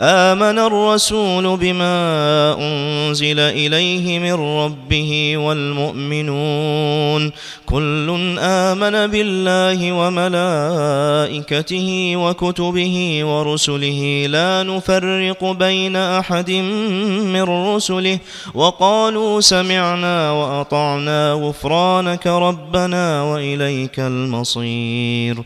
[0.00, 7.32] آمن الرسول بما أنزل إليه من ربه والمؤمنون.
[7.66, 14.26] كل آمن بالله وملائكته وكتبه ورسله.
[14.28, 18.18] لا نفرق بين أحد من رسله.
[18.54, 25.42] وقالوا سمعنا وأطعنا غفرانك ربنا وإليك المصير.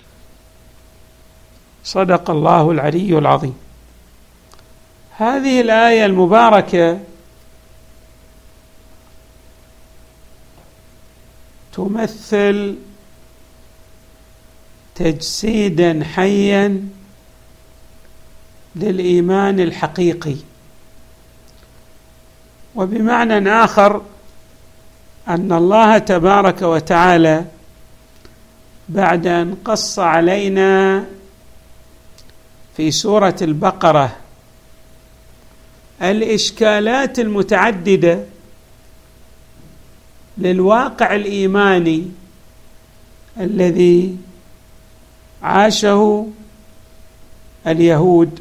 [1.84, 3.54] صدق الله العلي العظيم.
[5.16, 6.98] هذه الآية المباركة
[11.72, 12.76] تمثل
[14.94, 16.88] تجسيدا حيا
[18.76, 20.36] للإيمان الحقيقي.
[22.74, 24.02] وبمعنى آخر
[25.28, 27.44] أن الله تبارك وتعالى
[28.88, 31.04] بعد أن قص علينا
[32.76, 34.21] في سورة البقرة
[36.02, 38.24] الإشكالات المتعددة
[40.38, 42.10] للواقع الإيماني
[43.40, 44.16] الذي
[45.42, 46.26] عاشه
[47.66, 48.40] اليهود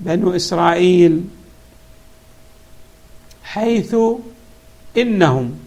[0.00, 1.24] بنو إسرائيل
[3.42, 3.96] حيث
[4.96, 5.58] إنهم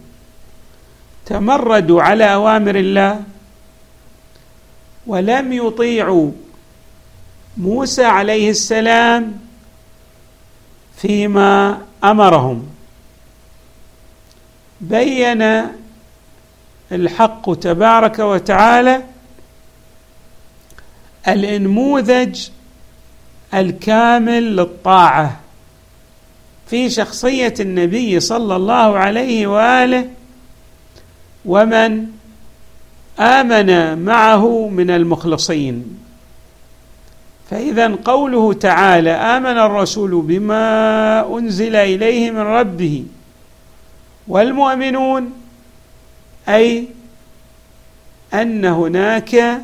[1.26, 3.22] تمردوا على أوامر الله
[5.06, 6.30] ولم يطيعوا
[7.56, 9.40] موسى عليه السلام
[11.02, 12.66] فيما أمرهم.
[14.80, 15.62] بين
[16.92, 19.02] الحق تبارك وتعالى
[21.28, 22.48] الإنموذج
[23.54, 25.40] الكامل للطاعة.
[26.66, 30.08] في شخصية النبي صلى الله عليه وآله
[31.44, 32.06] ومن
[33.20, 35.98] آمن معه من المخلصين.
[37.52, 43.04] فإذا قوله تعالى آمن الرسول بما أنزل إليه من ربه
[44.28, 45.32] والمؤمنون
[46.48, 46.88] أي
[48.34, 49.60] أن هناك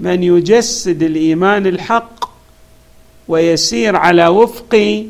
[0.00, 2.30] من يجسد الإيمان الحق
[3.28, 5.04] ويسير على وفق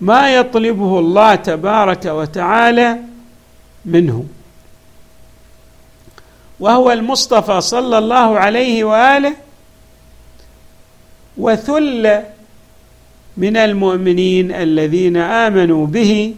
[0.00, 2.98] ما يطلبه الله تبارك وتعالى
[3.84, 4.24] منه.
[6.60, 9.43] وهو المصطفى صلى الله عليه وآله
[11.38, 12.20] وثل
[13.36, 16.34] من المؤمنين الذين آمنوا به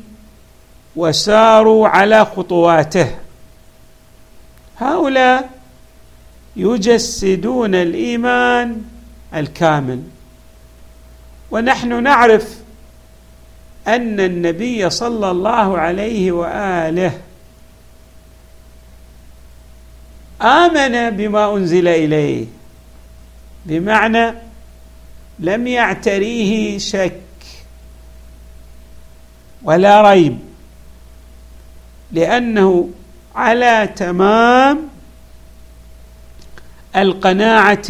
[0.96, 3.08] وساروا على خطواته.
[4.78, 5.50] هؤلاء
[6.56, 8.82] يجسدون الإيمان
[9.34, 10.02] الكامل.
[11.50, 12.56] ونحن نعرف
[13.88, 17.12] أن النبي صلى الله عليه وآله
[20.42, 22.46] آمن بما أنزل إليه
[23.66, 24.45] بمعنى
[25.38, 27.20] لم يعتريه شك
[29.62, 30.38] ولا ريب
[32.12, 32.91] لأنه
[33.34, 34.88] على تمام
[36.96, 37.88] القناعة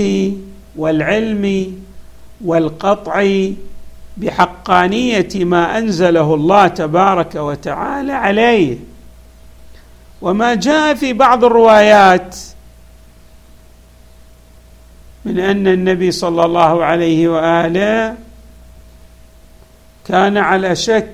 [0.76, 1.76] والعلم
[2.44, 3.48] والقطع
[4.16, 8.76] بحقانية ما أنزله الله تبارك وتعالى عليه.
[10.22, 12.36] وما جاء في بعض الروايات
[15.26, 18.16] من أن النبي صلى الله عليه وآله
[20.08, 21.12] كان على شك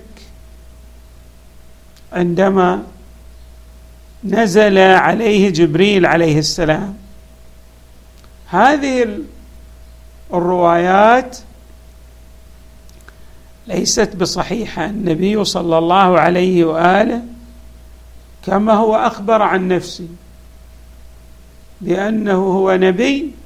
[2.13, 2.83] عندما
[4.25, 6.95] نزل عليه جبريل عليه السلام.
[8.47, 9.19] هذه
[10.33, 11.39] الروايات
[13.67, 14.87] ليست بصحيحة.
[14.87, 17.23] النبي صلى الله عليه وآله
[18.47, 20.09] كما هو أخبر عن نفسه
[21.81, 23.42] بأنه هو نبي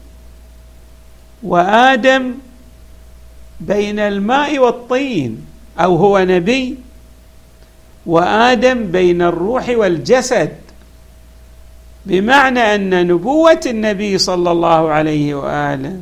[1.43, 2.35] وآدم
[3.61, 5.47] بين الماء والطين
[5.79, 6.79] أو هو نبي
[8.07, 10.57] وآدم بين الروح والجسد
[12.07, 16.01] بمعنى أن نبوة النبي صلى الله عليه وآله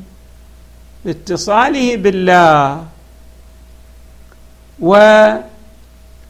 [1.04, 2.84] باتصاله بالله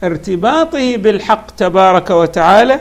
[0.01, 2.79] وارتباطه بالحق تبارك وتعالى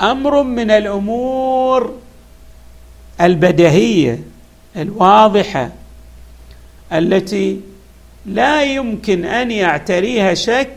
[0.00, 1.94] أمر من الأمور
[3.20, 4.20] البديهية
[4.76, 5.70] الواضحة
[6.92, 7.60] التي
[8.26, 10.76] لا يمكن أن يعتريها شك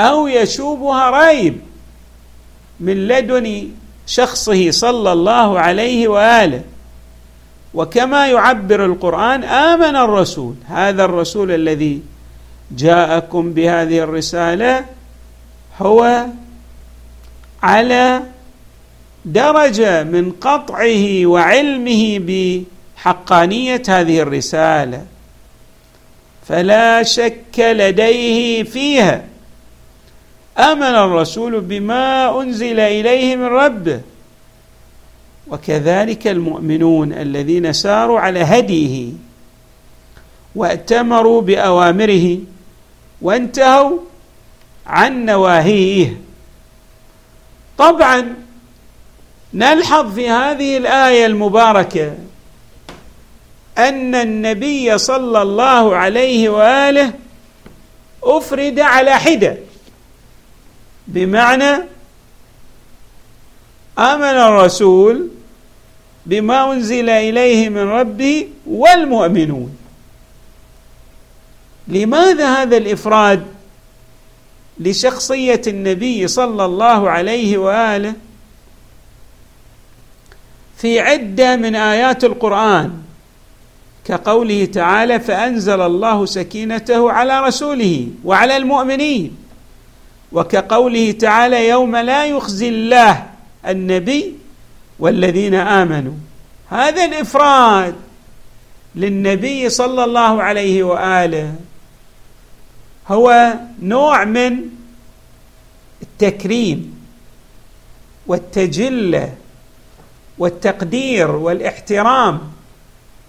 [0.00, 1.60] أو يشوبها ريب
[2.80, 3.68] من لدن
[4.06, 6.62] شخصه صلى الله عليه وآله.
[7.74, 10.54] وكما يعبر القرآن آمن الرسول.
[10.68, 12.02] هذا الرسول الذي
[12.70, 14.84] جاءكم بهذه الرسالة
[15.78, 16.26] هو
[17.62, 18.22] على
[19.24, 25.06] درجه من قطعه وعلمه بحقانية هذه الرسالة.
[26.48, 29.24] فلا شك لديه فيها.
[30.58, 34.00] آمن الرسول بما أنزل إليه من ربه.
[35.48, 39.12] وكذلك المؤمنون الذين ساروا على هديه
[40.54, 42.38] واتمروا بأوامره
[43.22, 43.98] وانتهوا
[44.86, 46.16] عن نواهيه.
[47.78, 48.34] طبعا
[49.54, 52.14] نلحظ في هذه الآية المباركة
[53.78, 57.12] أن النبي صلى الله عليه وآله
[58.22, 59.56] أفرد على حدة
[61.06, 61.84] بمعنى
[63.98, 65.28] آمن الرسول
[66.26, 69.76] بما أنزل إليه من ربه والمؤمنون.
[71.88, 73.46] لماذا هذا الإفراد
[74.78, 78.14] لشخصية النبي صلى الله عليه وآله؟
[80.80, 82.92] في عدة من آيات القرآن
[84.04, 89.36] كقوله تعالى فأنزل الله سكينته على رسوله وعلى المؤمنين
[90.32, 93.26] وكقوله تعالى يوم لا يخزي الله
[93.68, 94.34] النبي
[94.98, 96.12] والذين آمنوا
[96.70, 97.94] هذا الإفراد
[98.94, 101.54] للنبي صلى الله عليه وآله
[103.08, 104.56] هو نوع من
[106.02, 107.00] التكريم
[108.26, 109.32] والتجلة
[110.40, 112.40] والتقدير والاحترام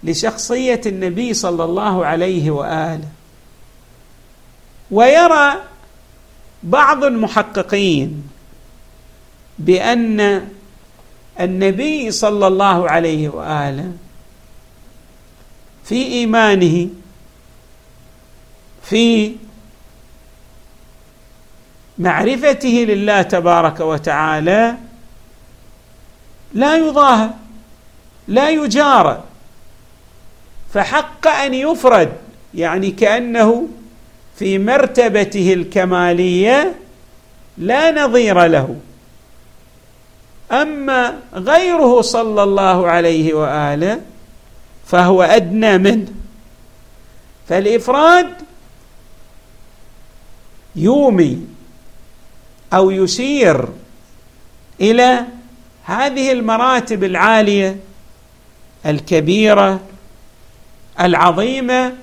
[0.03, 3.07] لشخصية النبي صلى الله عليه وآله.
[4.91, 5.53] ويرى
[6.63, 8.23] بعض المحققين
[9.59, 10.47] بأن
[11.39, 13.91] النبي صلى الله عليه وآله
[15.83, 16.89] في إيمانه
[18.83, 19.35] في
[21.97, 24.75] معرفته لله تبارك وتعالى
[26.53, 27.29] لا يضاهى
[28.27, 29.23] لا يجارى.
[30.73, 32.13] فحق أن يفرد
[32.53, 33.67] يعني كأنه
[34.39, 36.75] في مرتبته الكمالية
[37.57, 38.75] لا نظير له.
[40.51, 44.01] أما غيره صلى الله عليه وآله
[44.85, 46.07] فهو أدنى منه.
[47.49, 48.33] فالإفراد
[50.75, 51.47] يومي
[52.73, 53.67] أو يشير
[54.81, 55.25] إلى
[55.83, 57.77] هذه المراتب العالية
[58.85, 59.79] الكبيرة
[60.99, 61.93] العظيمة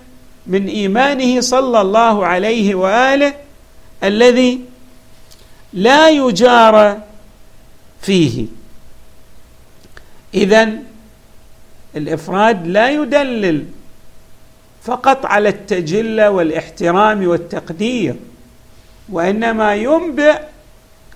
[0.46, 3.34] من إيمانه صلى الله عليه وآله
[4.04, 4.60] الذي
[5.72, 7.00] لا يجار
[8.00, 8.46] فيه.
[10.34, 10.68] اذا
[11.96, 13.64] الإفراد لا يدلل
[14.82, 18.14] فقط على التجلة والإحترام والتقدير
[19.08, 20.38] وإنما ينبئ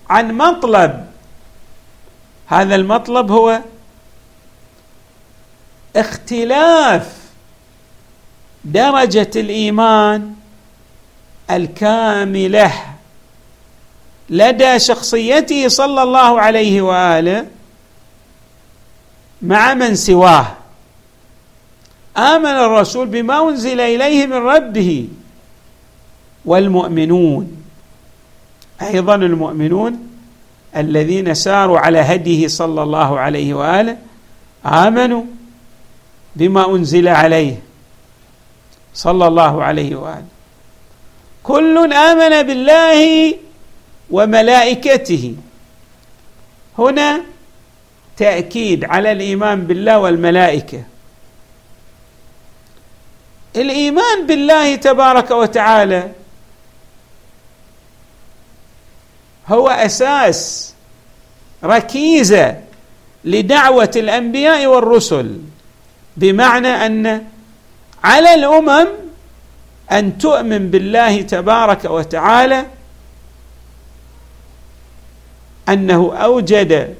[0.09, 1.05] عن مطلب
[2.53, 3.61] هذا المطلب هو
[5.95, 7.17] اختلاف
[8.65, 10.33] درجة الإيمان
[11.51, 12.73] الكاملة
[14.29, 17.45] لدى شخصيته صلى الله عليه وآله
[19.41, 20.47] مع من سواه.
[22.17, 25.07] آمن الرسول بما أنزل إليه من ربه
[26.45, 27.63] والمؤمنون
[28.81, 30.12] أيضا المؤمنون
[30.75, 33.97] الذين ساروا على هديه صلى الله عليه وآله
[34.65, 35.23] آمنوا
[36.35, 37.55] بما أنزل عليه
[38.93, 40.25] صلى الله عليه وآله.
[41.43, 43.33] كل آمن بالله
[44.11, 45.35] وملائكته.
[46.79, 47.21] هنا
[48.17, 50.83] تأكيد على الإيمان بالله والملائكة.
[53.55, 56.11] الإيمان بالله تبارك وتعالى
[59.53, 60.73] هو أساس
[61.63, 62.57] ركيزة
[63.25, 65.37] لدعوة الأنبياء والرسل
[66.17, 67.23] بمعنى أن
[68.03, 68.87] على الأمم
[69.91, 72.65] أن تؤمن بالله تبارك وتعالى
[75.69, 76.95] أنه أوجد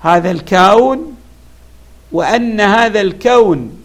[0.00, 1.16] هذا الكون
[2.12, 3.80] وأن هذا الكون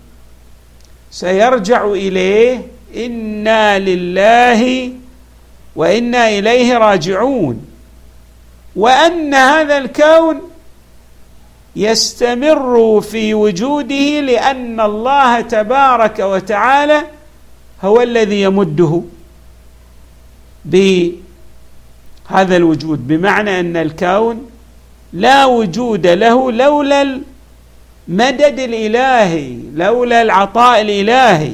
[1.11, 4.91] سيرجع إليه إنا لله
[5.75, 7.65] وإنا إليه راجعون.
[8.75, 10.41] وأن هذا الكون
[11.75, 17.01] يستمر في وجوده لأن الله تبارك وتعالى
[17.83, 19.01] هو الذي يمده
[20.65, 21.15] بهذا
[22.57, 24.49] الوجود بمعنى أن الكون
[25.13, 31.53] لا وجود له لولا المدد الإلهي لولا العطاء الإلهي.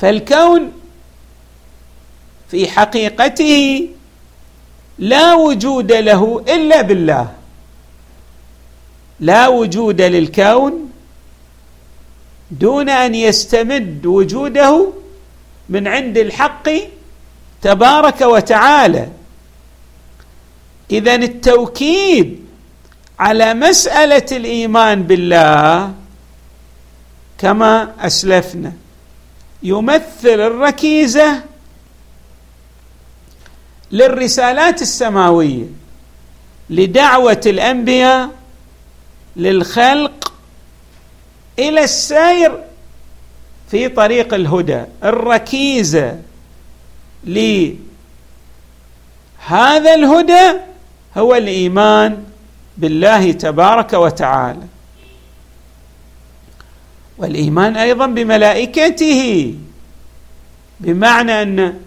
[0.00, 0.72] فالكون
[2.54, 3.88] في حقيقته
[4.98, 7.30] لا وجود له إلا بالله.
[9.20, 10.90] لا وجود للكون
[12.50, 14.92] دون أن يستمد وجوده
[15.68, 16.70] من عند الحق
[17.62, 19.08] تبارك وتعالى.
[20.90, 22.44] اذا التوكيد
[23.18, 25.92] على مسألة الإيمان بالله
[27.38, 28.72] كما أسلفنا
[29.62, 31.53] يمثل الركيزة
[33.92, 35.64] للرسالات السماوية
[36.70, 38.30] لدعوة الأنبياء
[39.36, 40.32] للخلق
[41.58, 42.64] إلى السير
[43.70, 46.18] في طريق الهدى الركيزة
[47.24, 47.74] لهذا
[49.94, 50.52] الهدى
[51.16, 52.24] هو الإيمان
[52.76, 54.62] بالله تبارك وتعالى.
[57.18, 59.54] والإيمان أيضا بملائكته
[60.80, 61.80] بمعنى أن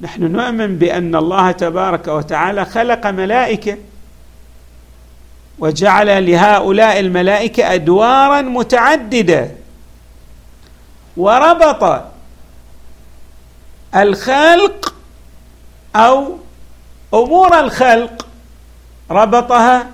[0.00, 3.76] نحن نؤمن بأن الله تبارك وتعالى خلق ملائكة
[5.58, 9.50] وجعل لهؤلاء الملائكة أدوارا متعددة
[11.16, 12.02] وربط
[13.96, 14.94] الخلق
[15.96, 16.36] أو
[17.14, 18.26] أمور الخلق
[19.10, 19.90] ربطها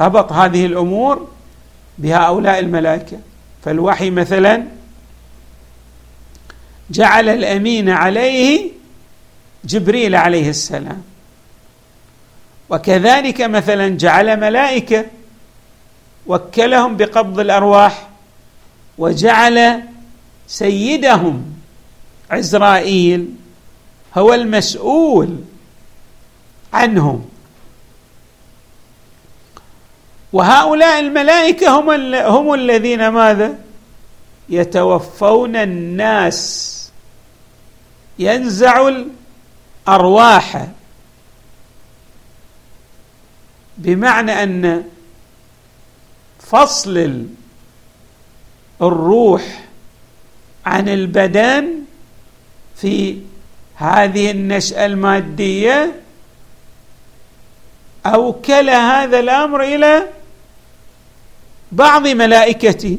[0.00, 1.28] ربط هذه الأمور
[1.98, 3.18] بهؤلاء الملائكة.
[3.64, 4.62] فالوحي مثلا
[6.90, 8.70] جعل الأمين عليه
[9.64, 11.02] جبريل عليه السلام.
[12.70, 15.04] وكذلك مثلا جعل ملائكة
[16.26, 18.08] وكلهم بقبض الأرواح
[18.98, 19.82] وجعل
[20.48, 21.44] سيدهم
[22.30, 23.28] عزرائيل
[24.18, 25.36] هو المسؤول
[26.72, 27.28] عنهم.
[30.32, 33.58] وهؤلاء الملائكة هم هم الذين ماذا؟
[34.48, 36.72] يتوفون الناس.
[38.18, 38.88] ينزع
[39.88, 40.66] الأرواح.
[43.78, 44.84] بمعنى أن
[46.40, 47.26] فصل
[48.82, 49.64] الروح
[50.66, 51.82] عن البدن
[52.76, 53.20] في
[53.76, 56.00] هذه النشأة المادية
[58.06, 60.06] أوكل هذا الأمر إلى
[61.72, 62.98] بعض ملائكته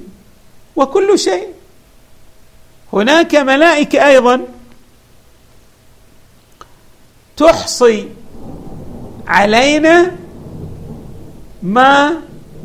[0.76, 1.48] وكل شيء.
[2.94, 4.48] هناك ملائكة أيضا
[7.38, 8.08] تحصي
[9.28, 10.12] علينا
[11.64, 12.14] ما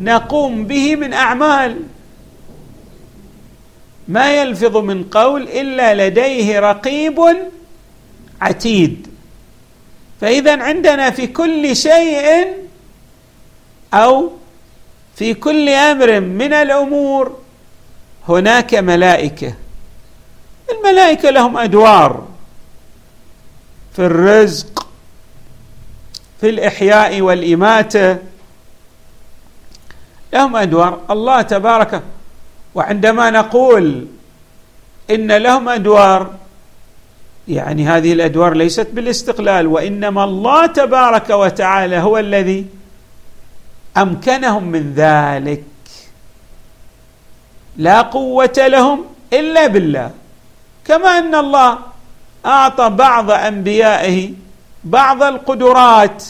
[0.00, 1.76] نقوم به من أعمال.
[4.08, 7.20] ما يلفظ من قول إلا لديه رقيب
[8.40, 9.06] عتيد.
[10.20, 12.46] فإذا عندنا في كل شيء
[13.94, 14.32] أو
[15.16, 17.36] في كل أمر من الأمور
[18.28, 19.54] هناك ملائكة.
[20.72, 22.31] الملائكة لهم أدوار.
[23.96, 24.86] في الرزق
[26.40, 28.18] في الإحياء والإماتة.
[30.32, 31.00] لهم أدوار.
[31.10, 32.02] الله تبارك
[32.74, 34.06] وعندما نقول
[35.10, 36.34] إن لهم أدوار
[37.48, 42.66] يعني هذه الأدوار ليست بالاستقلال وإنما الله تبارك وتعالى هو الذي
[43.96, 45.64] أمكنهم من ذلك.
[47.76, 50.10] لا قوة لهم إلا بالله.
[50.84, 51.78] كما أن الله
[52.46, 54.30] أعطى بعض أنبيائه
[54.84, 56.24] بعض القدرات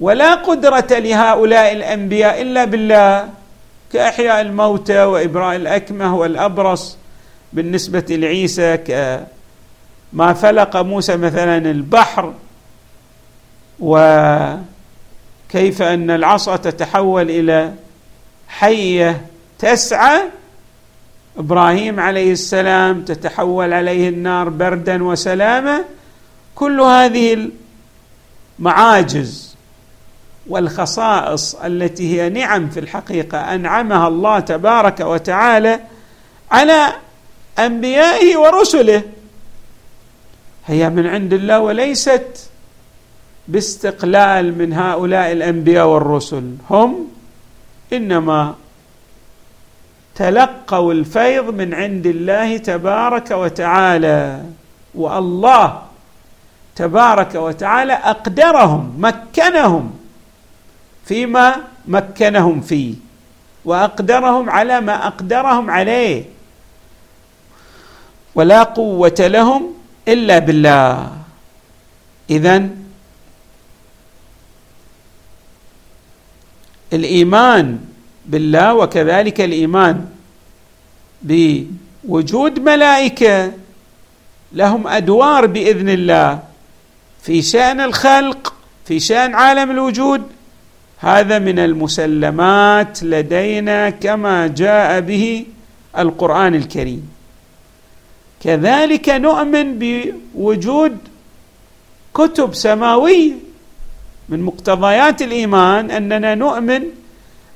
[0.00, 3.28] ولا قدرة لهؤلاء الأنبياء إلا بالله
[3.92, 6.96] كإحياء الموتى وإبراء الأكمه والأبرص
[7.52, 12.34] بالنسبة لعيسى كما فلق موسى مثلا البحر
[13.80, 14.62] وكيف
[15.82, 17.72] أن العصا تتحول إلى
[18.48, 19.20] حية
[19.58, 20.20] تسعى
[21.38, 25.84] إبراهيم عليه السلام تتحول عليه النار بردا وسلاما
[26.54, 27.50] كل هذه
[28.58, 29.56] المعاجز
[30.46, 35.80] والخصائص التي هي نعم في الحقيقة أنعمها الله تبارك وتعالى
[36.50, 36.92] على
[37.58, 39.02] أنبيائه ورسله.
[40.66, 42.50] هي من عند الله وليست
[43.48, 47.08] باستقلال من هؤلاء الأنبياء والرسل هم
[47.92, 48.54] إنما
[50.20, 54.42] تلقوا الفيض من عند الله تبارك وتعالى
[54.94, 55.82] والله
[56.76, 59.84] تبارك وتعالى أقدرهم مكنهم
[61.04, 61.56] فيما
[61.88, 62.94] مكنهم فيه
[63.64, 66.24] وأقدرهم على ما أقدرهم عليه.
[68.34, 69.74] ولا قوة لهم
[70.08, 71.16] إلا بالله.
[72.30, 72.68] اذا
[76.92, 77.89] الإيمان
[78.26, 80.04] بالله وكذلك الإيمان
[81.22, 83.52] بوجود ملائكة
[84.52, 86.42] لهم أدوار بإذن الله
[87.22, 90.22] في شأن الخلق في شأن عالم الوجود.
[90.98, 95.44] هذا من المسلمات لدينا كما جاء به
[95.98, 97.08] القرآن الكريم.
[98.42, 100.98] كذلك نؤمن بوجود
[102.14, 103.32] كتب سماوية
[104.28, 106.82] من مقتضيات الإيمان أننا نؤمن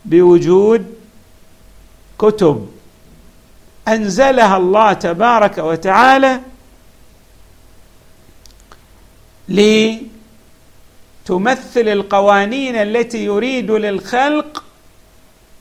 [0.04, 0.94] بوجود
[2.18, 2.68] كتب.
[3.88, 6.40] أنزلها الله تبارك وتعالى
[9.48, 10.00] لتمثل
[11.76, 14.64] القوانين التي يريد للخلق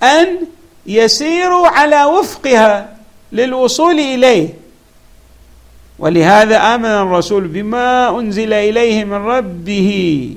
[0.04, 0.38] أن
[0.86, 2.98] يسيروا على وفقها
[3.32, 4.50] للوصول إليه.
[6.00, 10.30] ولهذا آمن الرسول بما أنزل إليه من ربه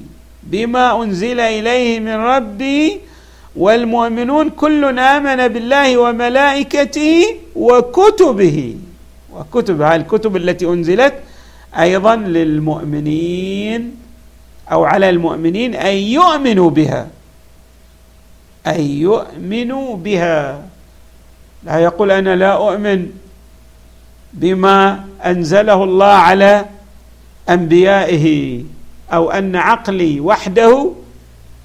[0.43, 2.99] بما أنزل إليه من ربه
[3.57, 7.13] والمؤمنون كل آمن بالله وملائكته
[7.57, 8.77] وكتبه.
[9.33, 11.15] وكتبه الكتب التي أنزلت
[11.79, 13.97] أيضا للمؤمنين
[14.73, 17.09] أو على المؤمنين أن يؤمنوا بها.
[18.67, 20.63] أن يؤمنوا بها.
[21.65, 23.07] لا يقول أنا لا أؤمن
[24.33, 26.65] بما أنزله الله على
[27.49, 28.63] أنبيائه
[29.13, 30.93] أو أن عقلي وحده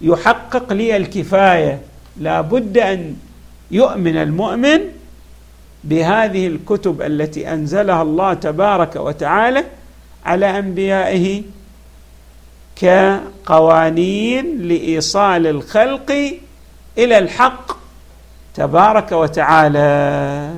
[0.01, 1.81] يحقق لي الكفاية.
[2.17, 3.15] لا بد أن
[3.72, 4.79] يؤمن المؤمن
[5.84, 9.63] بهذه الكتب التي أنزلها الله تبارك وتعالى
[10.25, 11.43] على أنبيائه
[12.75, 16.12] كقوانين لإيصال الخلق
[16.98, 17.77] إلى الحق
[18.55, 20.53] تبارك وتعالى.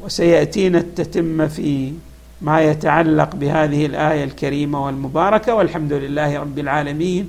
[0.00, 1.92] وسيأتينا التتمه في
[2.40, 7.28] ما يتعلق بهذه الآية الكريمة والمباركة والحمد لله رب العالمين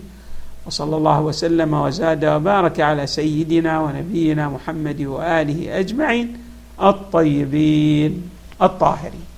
[0.65, 6.37] وصلى الله وسلم وزاد وبارك على سيدنا ونبينا محمد وآله أجمعين
[6.81, 8.29] الطيبين
[8.61, 9.30] الطاهرين.